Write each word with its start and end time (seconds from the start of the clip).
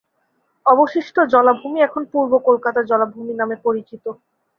অবশিষ্ট 0.65 1.15
জলাভূমি 1.33 1.79
এখন 1.81 2.03
পূর্ব 2.13 2.31
কলকাতা 2.47 2.79
জলাভূমি 2.83 3.33
নামে 3.35 3.55
পরিচিত। 3.65 4.05